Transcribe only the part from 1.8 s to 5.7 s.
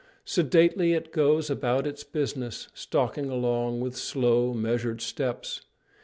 its business, stalking along with slow, measured steps.